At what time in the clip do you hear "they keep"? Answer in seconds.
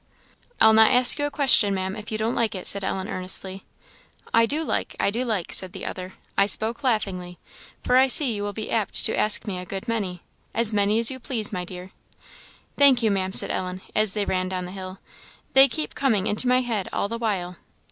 15.53-15.93